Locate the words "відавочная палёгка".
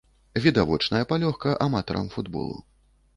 0.45-1.53